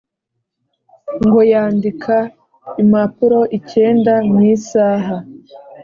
Ngo 1.25 1.39
yandika 1.51 2.15
imapuro 2.83 3.39
ikenda 3.57 4.13
mwisaha 4.31 5.15